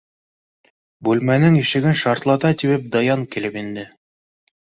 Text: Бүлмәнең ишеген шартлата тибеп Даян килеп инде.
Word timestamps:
Бүлмәнең 1.07 1.57
ишеген 1.59 1.99
шартлата 2.03 2.51
тибеп 2.61 2.87
Даян 2.97 3.27
килеп 3.35 3.59
инде. 3.65 3.87